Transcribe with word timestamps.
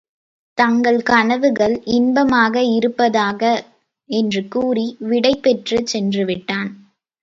தங்கள் 0.57 0.97
கனவுகள் 1.01 1.75
இன்பமாக 1.91 2.63
இருப்பதாக! 2.71 3.43
என்று 4.09 4.47
கூறி 4.47 4.87
விடைப்பெற்றுச் 5.09 5.89
சென்றுவிட்டான். 5.93 6.71